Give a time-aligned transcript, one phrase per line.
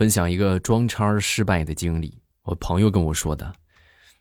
[0.00, 3.52] 分享一个装叉失败的经历，我朋友跟我说的。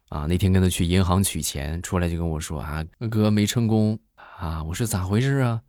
[0.09, 4.61] 啊，那天跟他去银行取钱，出来就跟我说啊，哥没成功啊。
[4.61, 5.61] 我说咋回事啊？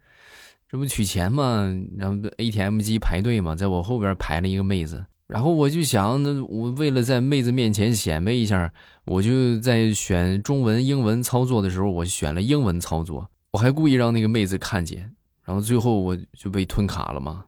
[0.68, 1.72] 这不取钱吗？
[1.96, 5.06] 然后 ATM 机排队嘛，在我后边排了一个妹子。
[5.28, 8.72] 然后我就想，那我为了在妹子面前显摆一下，
[9.04, 13.30] 我就在选中文、英文操作的时候，我选了英文操作。
[13.52, 15.14] 我还故意让那个妹子看见，
[15.44, 17.44] 然后最后我就被吞卡了嘛。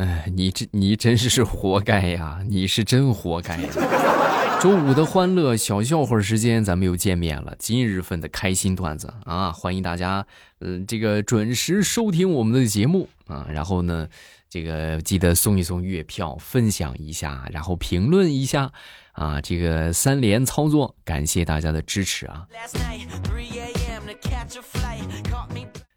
[0.00, 2.40] 哎，你这你真是活该呀！
[2.48, 3.60] 你是真活该。
[4.58, 7.54] 周五的欢乐小笑话时间，咱们又见面了。
[7.58, 10.26] 今日份的开心段子啊，欢迎大家，
[10.60, 13.46] 嗯，这个准时收听我们的节目啊。
[13.50, 14.08] 然后呢，
[14.48, 18.72] 这个记得送一送月票，分享一下，然后评论一下
[19.12, 19.38] 啊。
[19.38, 22.46] 这个三连操作，感谢大家的支持啊。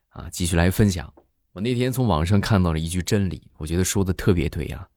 [0.10, 1.14] 啊，继续来分享。
[1.54, 4.88] 我那天从网上看到了一句真理，我觉得说的特别对啊。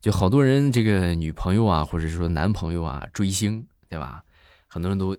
[0.00, 4.24] 就好多人这个女朋友啊，或者说男朋友啊追星，对吧？
[4.66, 5.16] 很多人都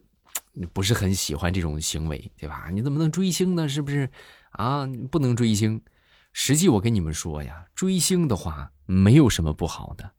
[0.73, 2.69] 不是很喜欢这种行为，对吧？
[2.71, 3.69] 你怎么能追星呢？
[3.69, 4.09] 是不是
[4.51, 4.85] 啊？
[5.09, 5.81] 不能追星。
[6.33, 10.11] 实际我跟你们说呀，追星的话没有什么不好的，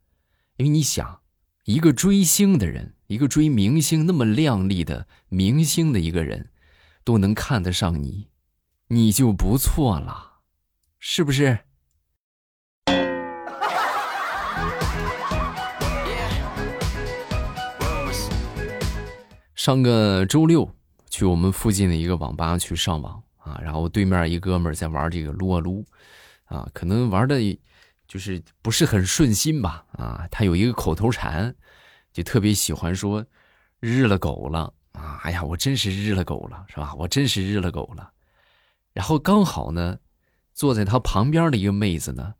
[0.56, 1.20] 因为你想，
[1.64, 6.48] 一个追星的人，一个追明星那么靓丽的明星的一个人，
[7.04, 8.30] 都能看得上你，
[8.88, 10.25] 你就不错了。
[10.98, 11.58] 是不是？
[19.54, 20.70] 上个周六
[21.10, 25.84] 去我们附近的一个网吧去上网啊，然后对面一哥们在玩这个撸啊撸，
[26.44, 27.40] 啊，可能玩的
[28.06, 31.52] 就是不是很顺心吧啊，他有一个口头禅，
[32.12, 33.24] 就特别喜欢说
[33.80, 36.94] “日了狗了”啊，哎呀，我真是日了狗了，是吧？
[36.94, 38.08] 我真是日了狗了。
[38.92, 39.98] 然后刚好呢。
[40.56, 42.34] 坐在他旁边的一个妹子呢，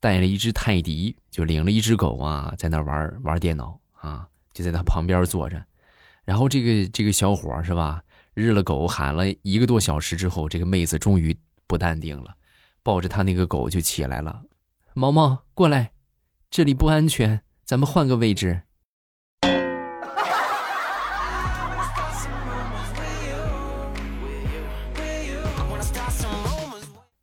[0.00, 5.64] 带了一只泰迪，就领了一只狗啊，在那玩玩电脑啊，就在他旁边坐着。
[6.24, 8.02] 然后这个这个小伙是吧，
[8.34, 11.34] 日了狗喊了一个多小时之后，这个妹子终于
[11.68, 12.34] 不淡定了，
[12.82, 14.42] 抱着他那个狗就起来了。
[14.92, 15.92] 毛毛过来，
[16.50, 18.62] 这里不安全，咱们换个位置。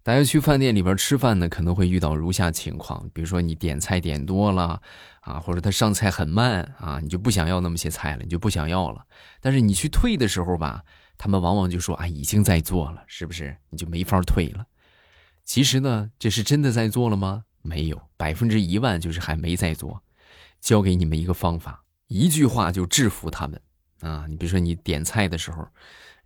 [0.07, 4.81] 大家去饭店里边吃饭呢，可能会遇到如下情况：比如说你点菜点多了
[5.19, 9.05] 啊，或者他上菜很慢啊，你就不想要那么些菜了，你就不想要了。
[9.41, 10.81] 但是你去退的时候吧，
[11.17, 13.57] 他们往往就说啊，已经在做了，是不是？
[13.69, 14.65] 你就没法退了。
[15.43, 17.43] 其实呢，这是真的在做了吗？
[17.61, 20.01] 没有，百分之一万就是还没在做。
[20.61, 23.61] 教给你们一个方法，一句话就制服他们
[23.99, 24.25] 啊！
[24.29, 25.67] 你比如说你点菜的时候。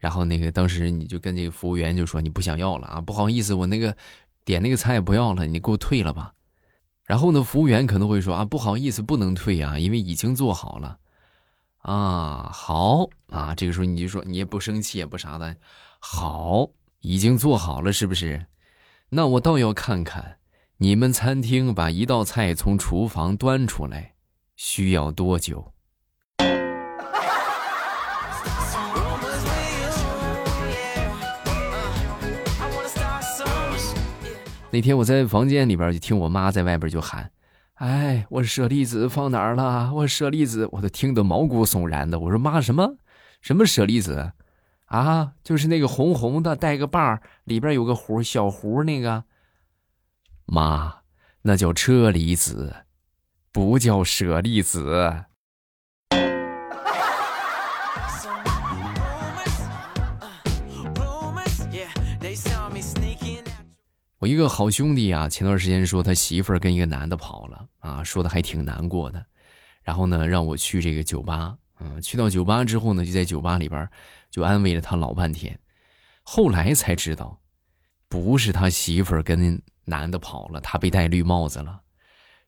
[0.01, 3.95] 然后那个当时你就跟这个服务员就说你不想要了啊，不好意思，我那个
[4.43, 6.33] 点那个菜不要了，你给我退了吧。
[7.05, 10.97] 然后呢，服务员可能会说啊，不好意思，不能退啊，因为已经做好了。
[11.77, 15.55] 啊，好啊，这个时候你就说你也不生气也不啥的，
[15.99, 16.67] 好，
[17.01, 18.47] 已经做好了是不是？
[19.09, 20.37] 那我倒要看看
[20.77, 24.15] 你们餐厅把一道菜从厨房端出来
[24.55, 25.70] 需要多久。
[34.71, 37.31] 那天我在房间里边就听我妈在外边就喊
[37.75, 39.93] ：“哎，我舍利子放哪儿了？
[39.93, 42.95] 我舍利子，我都听得毛骨悚然的。”我说：“妈，什么？
[43.41, 44.31] 什么舍利子？
[44.85, 49.25] 啊，就是那个红红的，带个把儿，里边有个壶，小壶那个。
[50.45, 51.01] 妈，
[51.41, 52.85] 那叫车厘子，
[53.51, 55.25] 不叫舍利子。”
[64.21, 69.25] 我一个好兄弟啊，前段时间说他媳妇儿跟一个男的跑了啊，说的还挺难过的。
[69.81, 73.89] 然后呢，让我去这个酒吧，嗯，去到酒吧之后呢，就在酒吧里边
[74.29, 75.59] 就安慰了他老半天。
[76.21, 77.41] 后来才知道，
[78.07, 81.81] 不是他媳妇儿跟男的跑了，他被戴绿帽子了，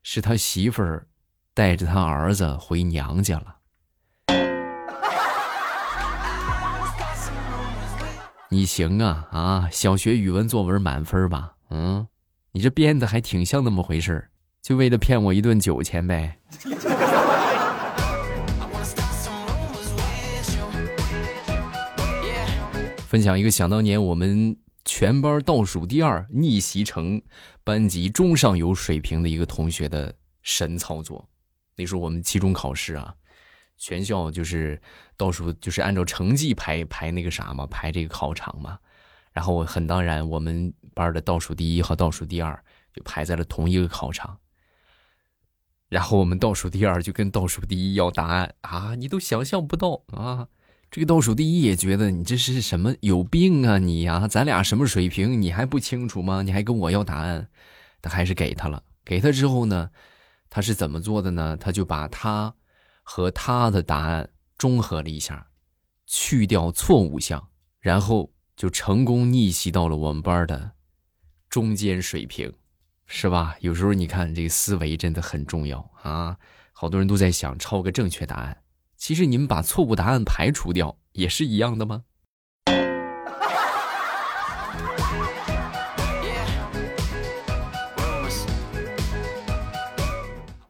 [0.03, 1.07] 是他媳妇儿
[1.56, 3.56] 带着他儿子回娘家了。
[8.50, 11.52] 你行啊啊，小学语文作文满分吧？
[11.75, 12.07] 嗯，
[12.51, 14.29] 你这编的还挺像那么回事
[14.61, 16.37] 就为了骗我一顿酒钱呗。
[23.07, 24.55] 分享一个想当年我们
[24.85, 27.19] 全班倒数第二逆袭成
[27.63, 31.27] 班级中上游水平的一个同学的神操作。
[31.75, 33.15] 那时候我们期中考试啊，
[33.77, 34.79] 全校就是
[35.17, 38.77] 倒数，就是按照成绩排排那个啥嘛，排这个考场嘛。
[39.33, 42.63] 然后我很当然，我们班的倒数第一和倒数第二
[42.94, 44.38] 就排在了同一个考场。
[45.89, 50.47] 然后我们倒数第二就跟倒数第一要答案啊，你都想象不到啊！
[50.89, 54.27] 这个倒数第一也觉得你这是什么有病啊你呀？
[54.27, 56.41] 咱俩什么水平你还不清楚吗？
[56.41, 57.47] 你还跟我要答案？
[58.01, 58.83] 他还是给他了。
[59.06, 59.91] 给他之后呢，
[60.50, 61.57] 他是怎么做的呢？
[61.57, 62.56] 他就把他
[63.03, 65.47] 和他的答案中和了一下，
[66.07, 67.50] 去掉错误项，
[67.80, 70.71] 然后就成功逆袭到了我们班的
[71.50, 72.53] 中间水平，
[73.05, 73.55] 是吧？
[73.59, 76.38] 有时候你看这个思维真的很重要啊！
[76.71, 78.63] 好多人都在想抄个正确答案，
[78.97, 82.03] 其实你们把错误答案排除掉也是一样的吗？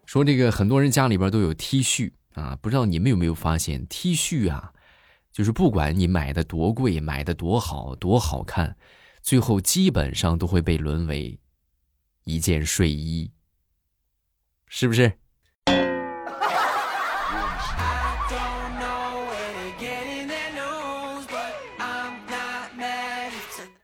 [0.05, 4.72] 说这个很多人家里边都有 T 恤啊，不知道你们有没有发现 T 恤啊，
[5.33, 8.77] 就是不管你买的多贵，买的多好，多好看，
[9.23, 11.39] 最后基本上都会被沦为
[12.23, 13.31] 一件睡衣，
[14.67, 15.11] 是不是？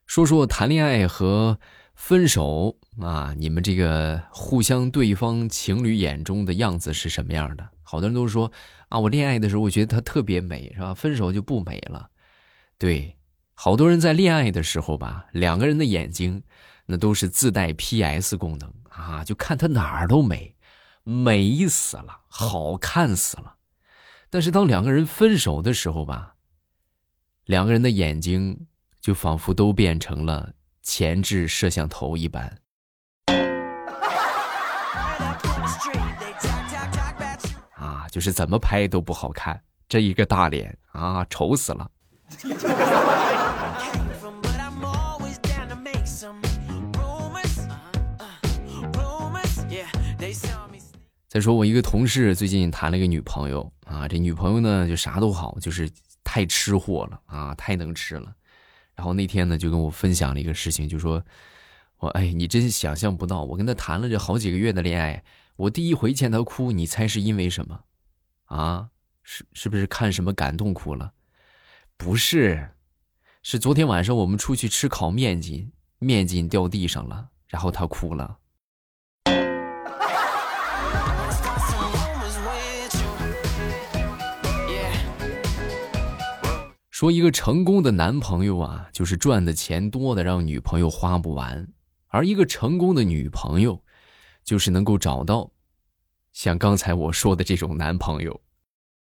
[0.05, 1.59] 说说谈恋爱和。
[1.99, 3.35] 分手啊！
[3.37, 7.69] 你们这个互相对方情侣眼中的样子是什么样的？
[7.83, 8.49] 好多人都说
[8.87, 10.93] 啊，我恋爱的时候我觉得她特别美，是吧？
[10.93, 12.09] 分手就不美了。
[12.79, 13.17] 对，
[13.53, 16.41] 好多人在恋爱的时候吧，两个人的眼睛
[16.85, 20.55] 那都是自带 PS 功能啊，就看他哪儿都美，
[21.03, 23.57] 美死了，好看死了。
[24.29, 26.35] 但是当两个人分手的时候吧，
[27.43, 28.67] 两个人的眼睛
[29.01, 30.53] 就仿佛都变成了。
[30.89, 32.51] 前置摄像头一般，
[37.75, 41.91] 啊，就是怎么拍都不好看，这一个大脸啊，丑死了。
[51.27, 55.87] 再说我一个同事最近谈了一个女朋友啊，这女朋友呢就啥都好，就是
[56.23, 58.33] 太吃货了啊，太能吃了。
[58.99, 61.23] 然后那天呢，就跟我分享了一个事情，就说
[61.99, 65.23] ：“我哎，你真想象不到，我跟他谈了这好几个月的恋爱，
[65.55, 67.79] 我第一回见他哭，你猜是因为什么？
[68.47, 68.89] 啊，
[69.23, 71.13] 是是不是看什么感动哭了？
[71.95, 72.71] 不是，
[73.41, 78.38] 是昨天晚上我们出去吃烤面筋，面筋掉地上了，然后他哭了。”
[86.99, 91.65] 说一个成功的男朋友啊，就是赚的钱多的让女朋友花不完；
[92.09, 93.81] 而一个成功的女朋友，
[94.43, 95.49] 就是能够找到
[96.33, 98.41] 像刚才我说的这种男朋友。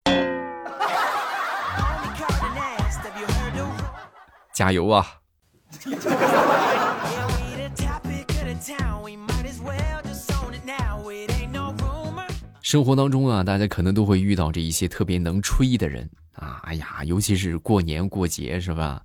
[4.54, 5.06] 加油啊！
[12.74, 16.10] 生活当中啊，大家可能都会遇到这一些特别能吹的人。
[16.32, 19.00] 啊，哎呀，尤其是过年过节是吧？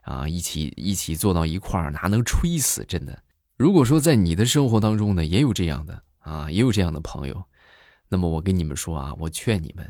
[0.00, 2.84] 啊，一起一起坐到一块儿，哪能吹死？
[2.84, 3.16] 真的。
[3.56, 7.44] 如果说在你的生活当中呢，也有这样的啊，也有这样的朋友，
[8.08, 9.88] 那么我跟你们说啊，我劝你们，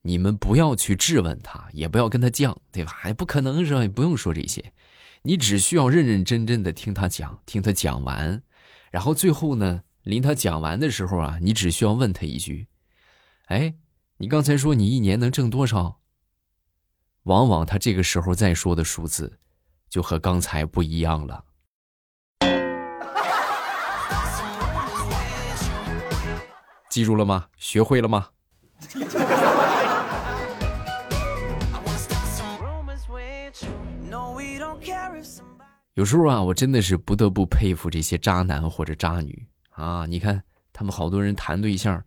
[0.00, 3.00] 你们不要去质问他，也不要跟他犟，对吧？
[3.02, 3.82] 哎不可能是吧？
[3.82, 4.72] 也不用说这些，
[5.20, 8.42] 你只需要认认真真的听他讲，听他讲完，
[8.90, 12.68] 然后最后呢，临他讲完的时候啊，你只需要问他一句
[13.46, 13.74] ：“哎，
[14.18, 16.00] 你刚才说你一年能挣多少？”
[17.24, 19.40] 往往他这个时候再说的数字，
[19.88, 21.44] 就和刚才不一样了。
[26.88, 27.48] 记住了吗？
[27.56, 28.28] 学会了吗？
[35.94, 40.04] 有时候啊，我真的是不得不佩服这些渣男或者渣女啊！
[40.06, 40.42] 你看，
[40.72, 42.04] 他们好多人谈对象，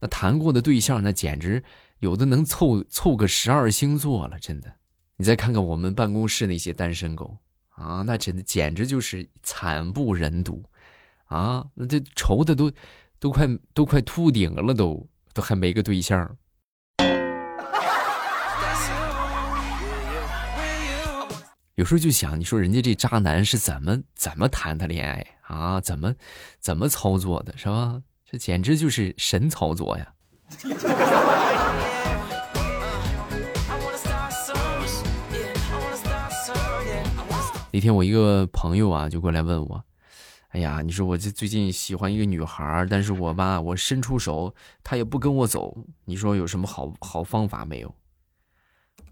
[0.00, 1.62] 那谈过的对象，那简直。
[2.00, 4.72] 有的能凑凑个十二星座了，真的。
[5.16, 7.36] 你再看看我们办公室那些单身狗
[7.68, 10.64] 啊，那真的简直就是惨不忍睹
[11.26, 11.66] 啊！
[11.74, 12.72] 那这愁的都
[13.18, 16.38] 都快都快秃顶了，都都还没个对象。
[21.80, 25.80] 有时候就想，你说人家这渣男是怎么怎么谈的恋爱啊？
[25.80, 26.14] 怎么
[26.60, 28.02] 怎么操作的，是吧？
[28.30, 30.12] 这简直就是神操作呀！
[37.72, 39.82] 那天我一个朋友啊，就过来问我
[40.52, 45.74] ：“哎呀，你说我这最近喜欢一个女孩，但是我吧，我伸出手，她也不跟我走。
[46.04, 47.94] 你说有什么好好方法没有？”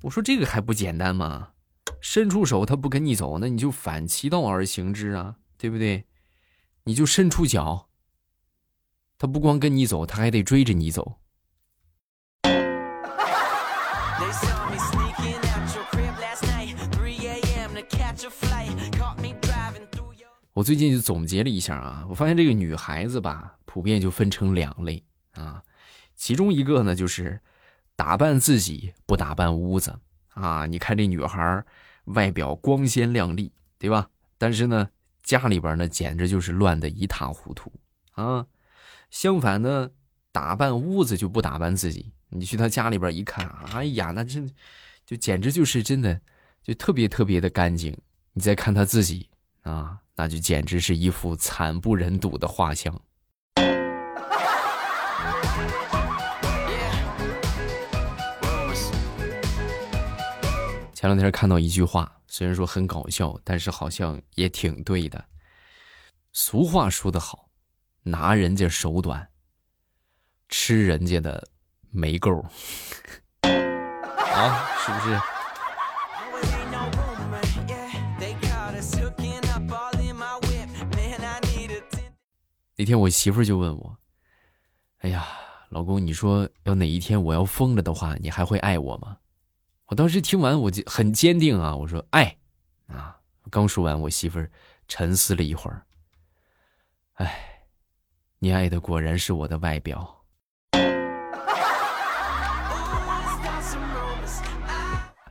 [0.04, 1.48] 我说：“这个还不简单吗？
[2.00, 6.06] 伸出手他不跟你走，那你就反其道而行之啊，对不对？
[6.84, 7.88] 你就伸出脚，
[9.18, 11.18] 他不光跟你走，他还得追着你走。
[20.54, 25.62] 我最近就总结了一下啊，我发现这个女孩子吧，普遍就分成两类啊，
[26.16, 27.40] 其中一个呢就是
[27.94, 29.96] 打扮自己不打扮屋子
[30.30, 30.66] 啊。
[30.66, 31.64] 你看这女孩
[32.14, 34.10] 外表光鲜亮丽，对吧？
[34.36, 34.88] 但是呢，
[35.22, 37.72] 家里边呢简直就是乱的一塌糊涂
[38.12, 38.46] 啊。
[39.10, 39.90] 相反呢，
[40.32, 44.50] 打扮屋子就不打扮自己，你去他家里边一看，哎呀，那真
[45.06, 46.20] 就简直就是真的
[46.62, 47.96] 就特别特别的干净。
[48.32, 49.28] 你再看他自己
[49.62, 49.98] 啊。
[50.20, 53.00] 那就简直是一幅惨不忍睹的画像。
[60.98, 65.24] 前两天看到一句话，虽然说很搞笑，但是好像也挺对的。
[66.32, 67.48] 俗话说得好，
[68.02, 69.28] 拿人家手短，
[70.48, 71.50] 吃人家的
[71.92, 72.44] 没够。
[73.42, 75.20] 啊，是不是？
[82.74, 83.96] 那天我媳妇就问我
[84.98, 85.28] ：“哎呀，
[85.68, 89.16] 老公，你说要哪一天我要疯了的话，你还会爱我吗？”
[89.88, 92.36] 我当时听完我就很坚定啊，我说：“爱。”
[92.88, 93.16] 啊，
[93.50, 94.50] 刚说完，我媳妇儿
[94.86, 95.82] 沉思了一会儿
[97.16, 97.64] ：“哎，
[98.38, 100.14] 你爱的果然是我的外表。”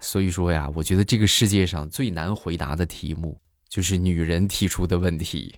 [0.01, 5.55] 所以说呀，我觉得这个世界上最难回答的题目就是女人提出的问题。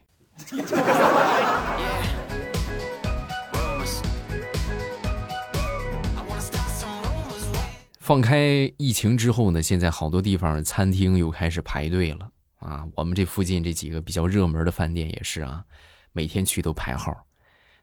[8.10, 12.84] 放开疫情之后呢，现在好多地方餐厅又开始排队了啊！
[12.96, 15.64] 我们这附近这几个比较热门的饭店也是啊，
[16.12, 17.16] 每天去都排号。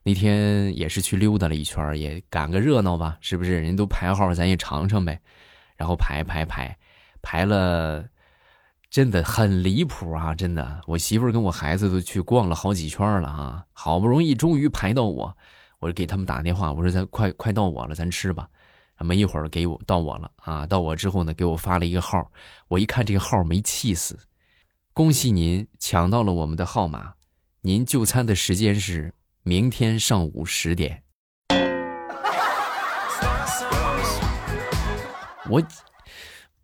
[0.03, 3.61] 那天也是去溜达了一圈，也赶个热闹吧，是不是？
[3.61, 5.17] 人都排号，咱也尝尝呗。
[5.77, 6.77] 然后排排排，
[7.21, 8.03] 排了，
[8.89, 10.35] 真的很离谱啊！
[10.35, 13.65] 真的，我媳妇跟我孩子都去逛了好几圈了啊！
[13.71, 15.37] 好不容易终于排到我，
[15.79, 18.49] 我就给他们打电话，我说咱快快到我了，咱吃吧。
[19.03, 20.65] 没一会儿给我到我了啊！
[20.65, 22.31] 到我之后呢，给我发了一个号，
[22.67, 24.17] 我一看这个号没气死，
[24.93, 27.13] 恭喜您抢到了我们的号码，
[27.61, 29.13] 您就餐的时间是
[29.43, 31.03] 明天上午十点。
[35.49, 35.61] 我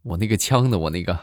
[0.01, 0.77] 我那个枪呢？
[0.77, 1.17] 我那个。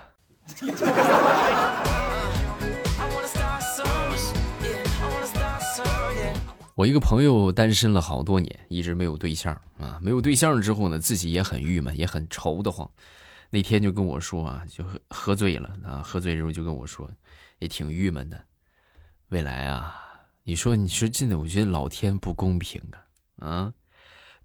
[6.80, 10.00] 我一个朋友单身了好多年，一直没有对象啊。
[10.02, 12.90] 没有对象之后呢，自己也很郁闷，也很愁得慌。
[13.50, 17.10] 那天就跟我说啊，就喝醉了啊，喝醉之后就跟我说，
[17.58, 18.42] 也挺郁闷的。
[19.28, 19.94] 未来啊，
[20.44, 22.80] 你说你说真的，我觉得老天不公平
[23.36, 23.74] 啊啊！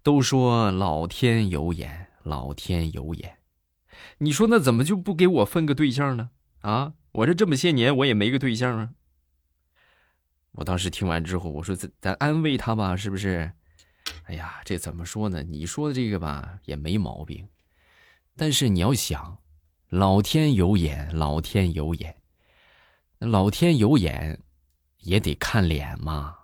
[0.02, 3.38] 都说老天有眼，老天有眼，
[4.18, 6.28] 你说那怎么就不给我分个对象呢？
[6.60, 8.90] 啊，我这这么些年我也没个对象啊。
[10.56, 13.52] 我当时听完之后，我说：“咱咱安慰他吧，是不是？”
[14.24, 15.42] 哎呀，这怎么说呢？
[15.42, 17.46] 你说的这个吧，也没毛病。
[18.36, 19.36] 但是你要想，
[19.90, 22.16] 老天有眼，老天有眼，
[23.18, 24.40] 老天有眼，
[25.00, 26.34] 也得看脸嘛，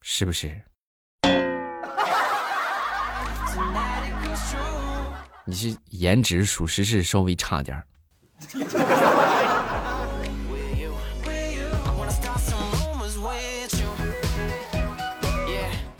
[0.00, 0.60] 是不是？
[5.46, 7.86] 你是颜值，属实是稍微差点儿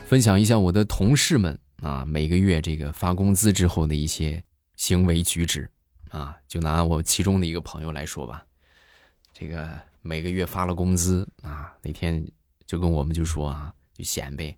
[0.09, 4.43] 分享一下我的同事们啊，每个月这个发工资之后的一些
[4.75, 5.71] 行为举止
[6.09, 8.43] 啊，就拿我其中的一个朋友来说吧，
[9.35, 12.27] 这个每个月发了工资啊，那天
[12.65, 14.57] 就跟我们就说啊，就显摆，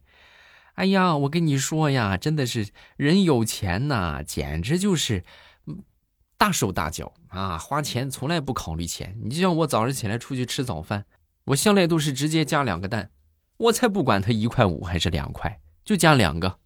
[0.75, 5.25] 哎呀，我跟你说呀，真的是人有钱呐，简直就是
[6.37, 9.19] 大手大脚啊，花钱从来不考虑钱。
[9.21, 11.07] 你就像我早上起来出去吃早饭，
[11.47, 13.11] 我向来都是直接加两个蛋。
[13.61, 16.57] 我才不管他一块五还是两块，就加两个。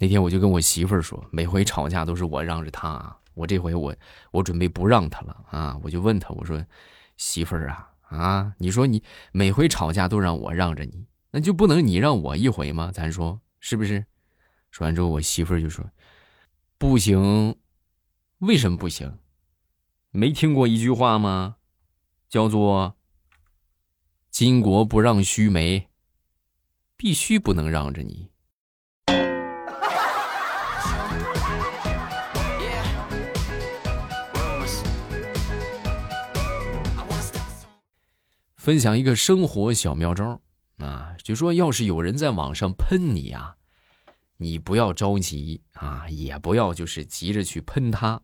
[0.00, 3.94] 那天我就跟我媳妇儿说，每回吵架都是我让着她，我这回我
[4.32, 5.78] 我准备不让她了啊！
[5.84, 6.64] 我就问她，我说
[7.16, 12.90] 媳妇儿啊啊，你说你每回吵架都让我让着你，那就不能你让我一回吗？
[12.92, 14.04] 咱说是不是？
[14.72, 15.88] 说完之后，我媳妇儿就说
[16.78, 17.54] 不行。
[18.40, 19.18] 为什么不行？
[20.12, 21.56] 没听过一句话吗？
[22.26, 22.96] 叫做
[24.32, 25.88] 巾帼不让须眉
[26.96, 28.30] 必须不能让着你。
[38.56, 40.40] 分享一个生活小妙招
[40.78, 43.56] 啊就说要是有人在网上喷你啊
[44.38, 48.22] 你不要着急啊也不要就是急着去喷他。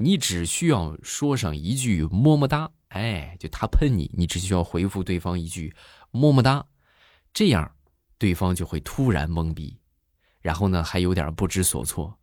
[0.00, 5.74] 你只需要说上一句么么哒，哎，就他喷你，你只需要回复对方一句
[6.12, 6.64] 么么哒，
[7.34, 7.74] 这样
[8.16, 9.76] 对方就会突然懵逼，
[10.40, 12.16] 然后呢还有点不知所措，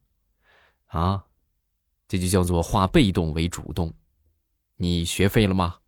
[0.85, 1.25] 啊，
[2.07, 3.93] 这就叫做化被动为主动，
[4.77, 5.79] 你学会了吗？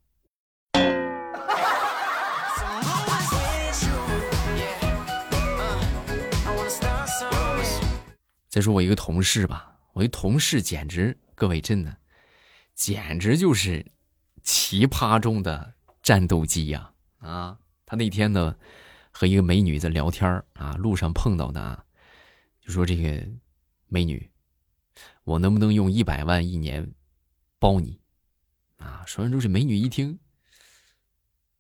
[8.50, 12.00] 再说我一个同事吧，我一同事简直，各位真的，
[12.74, 13.91] 简直就是
[14.41, 16.91] 奇葩中的战斗机呀！
[17.20, 18.58] 啊，他那天呢
[19.12, 21.86] 和一个美女在聊天啊，路上碰到的啊，
[22.60, 23.24] 就说这个
[23.86, 24.32] 美女，
[25.25, 26.91] 我能不能用一百万一年
[27.60, 28.01] 包你？
[28.77, 30.17] 啊，说完之后，这美女一听，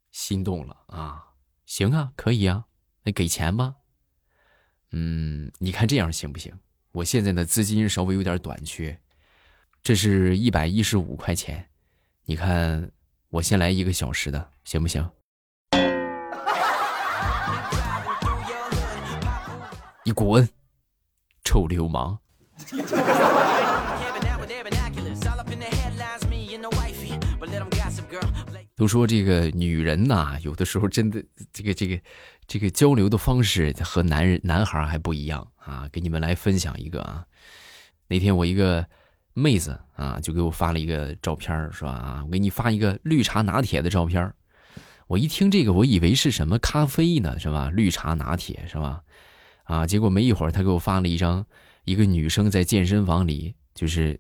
[0.09, 1.35] 心动了啊，
[1.67, 2.65] 行啊，可以啊，
[3.03, 3.75] 那给钱吧。
[4.89, 6.59] 嗯，你看这样行不行？
[6.93, 8.99] 我现在的资金稍微有点短缺，
[9.83, 11.67] 这是一百一十五块钱，
[12.25, 12.91] 你看
[13.29, 15.09] 我先来一个小时的，行不行？
[20.03, 20.47] 你滚，
[21.43, 22.17] 臭流氓！
[28.75, 31.99] 都说这个女人呐，有的时候真的这个这个
[32.45, 35.89] 这个交流的方式和男人男孩还不一样啊！
[35.91, 37.25] 给你们来分享一个啊，
[38.07, 38.87] 那天我一个
[39.39, 41.91] 妹子啊，就给我发了一个照片是吧？
[41.91, 44.33] 啊，我给你发一个绿茶拿铁的照片
[45.05, 47.69] 我一听这个，我以为是什么咖啡呢，是吧？
[47.69, 49.03] 绿茶拿铁是吧？
[49.65, 51.45] 啊，结果没一会儿，他给我发了一张
[51.83, 54.19] 一个女生在健身房里就是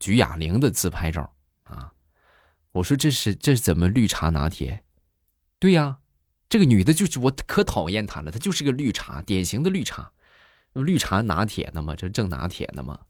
[0.00, 1.30] 举哑铃的自拍照。
[1.64, 1.92] 啊
[2.72, 4.82] 我说这是这是怎么绿茶拿铁？
[5.58, 5.98] 对呀，
[6.48, 10.12] 这个女的就是我可讨厌她了，她就是个绿茶，典型的绿茶，
[10.72, 13.00] 绿茶拿铁呢嘛，这正拿铁呢嘛。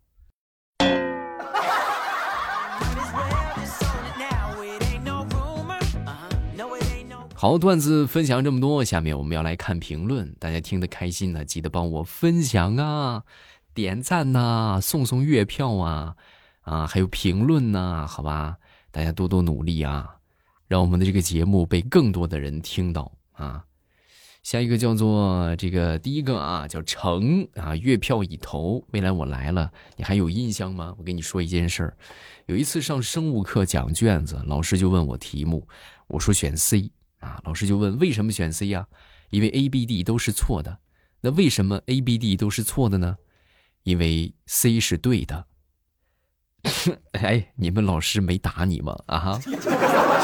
[7.38, 13.25] 好，段子分享这么多，下面我们要来看评论，大家听得开心呢，记得帮我分享啊，
[13.75, 16.16] 点赞呐，送送月票啊，
[16.62, 18.57] 啊，还有评论呐，好吧。
[18.90, 20.16] 大家多多努力啊，
[20.66, 23.62] 让我们的这个节目被更多的人听到啊！
[24.42, 30.94] 下一个叫做这个第一个啊，叫成啊，月票已投，未来我来了，你还有印象吗？
[30.96, 31.96] 我跟你说一件事儿，
[32.46, 35.68] 有一次上生物课讲卷子，老师就问我题目，
[36.07, 38.87] 我说选 C 啊，老师就问为什么选 C 呀？
[39.31, 40.79] 因为 A、B、D 都是错的。
[41.20, 43.16] 那为什么 A、B、D 都是错的呢？
[43.83, 45.46] 因为 C 是对的。
[47.12, 48.96] 哎，你们老师没打你吗？
[49.07, 49.40] 啊哈！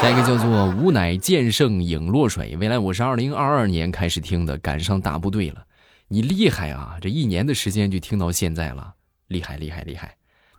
[0.01, 2.57] 下一个叫做“吾乃剑圣影落水”。
[2.59, 5.67] 未来我是二零二二年开始听的，赶上大部队了。
[6.09, 6.99] 你厉害啊！
[7.01, 8.95] 这一年的时间就听到现在了，
[9.29, 10.17] 厉害厉害厉害！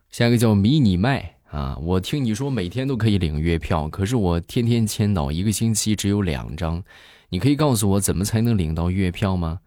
[0.09, 6.83] 下一个叫迷你麦啊，我听你说每天都可以领月票，可是我天天签到，一个星期只有两张。
[7.29, 9.59] 你可以告诉我怎么才能领到月票吗？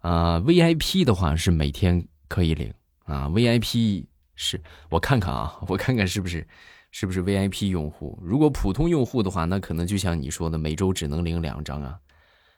[0.00, 4.04] 啊，VIP 的话是每天可以领啊，VIP。
[4.34, 6.44] 是我看看啊，我看看是不是，
[6.90, 8.18] 是不是 VIP 用户？
[8.20, 11.96] 如果普通用户的话，那可能就像你说的，每周只能领两张啊，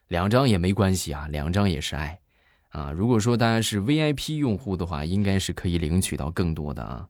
[0.09, 2.19] 两张也没关系啊，两张也是爱
[2.71, 2.91] 啊。
[2.93, 7.07] 如果说大家是 VIP 用户的话，应该是可以领取到更多的啊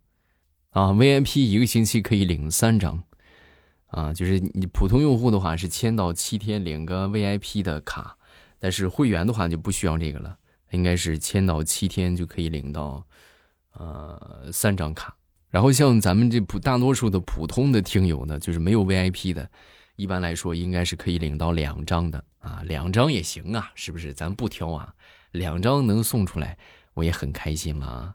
[0.75, 3.03] 啊，VIP 一个星期可以领三张
[3.87, 8.17] 啊，就是你普通用户的话是签到七天领个 VIP 的卡，
[8.59, 10.37] 但是会员的话就不需要这个了，
[10.73, 13.05] 应该是签到七天就可以领到。
[13.77, 15.13] 呃，三张卡，
[15.51, 19.51] 然后像咱们这普大多数的普通的听友呢，就是没有 VIP 的，
[19.97, 24.15] 一般来说应该是可以领到两张的啊，两张也行啊，是不是？
[24.15, 24.95] 咱不挑啊，
[25.33, 26.57] 两张能送出来，
[26.95, 28.15] 我也很开心了。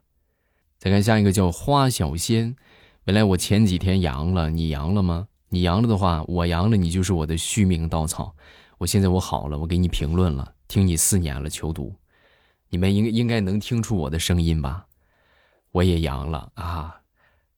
[0.80, 2.56] 再看下一个叫花小仙，
[3.04, 5.28] 原来我前几天阳了，你阳了吗？
[5.50, 8.34] 你阳了的话，我阳了，你就是我的续命稻草。
[8.78, 11.94] 我现在我好了，我给你评论了，听你四年了，求读，
[12.70, 14.86] 你们应应该能听出我的声音吧？
[15.72, 16.96] 我也阳了啊，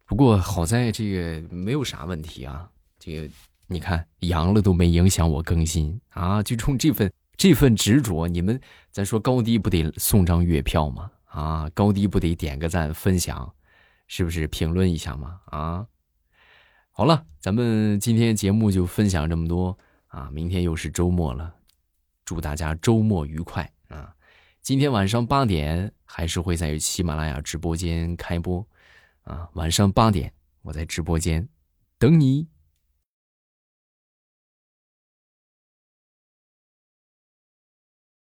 [0.06, 2.68] 不过好在这个没有啥问题啊。
[2.98, 3.30] 这个
[3.68, 11.12] 你看阳了都没影响我更新啊，就冲这份这份执着，你们咱说高低不得送张月票吗？
[11.32, 13.54] 啊，高低不得点个赞分享，
[14.08, 15.40] 是不是评论一下吗？
[15.46, 15.88] 啊，
[16.92, 21.56] 好了，咱们今天节目就分享这么多啊，明天又是周末了，
[22.26, 24.14] 祝大家周末愉快啊！
[24.62, 28.68] 今天晚上八点还是会在喜马拉雅直播间开播，
[29.24, 31.48] 啊，晚上八点我在直播间
[31.98, 32.51] 等你。